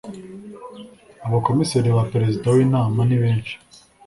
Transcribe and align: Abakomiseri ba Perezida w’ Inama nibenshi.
Abakomiseri 1.27 1.89
ba 1.95 2.03
Perezida 2.13 2.47
w’ 2.55 2.57
Inama 2.65 2.99
nibenshi. 3.07 3.55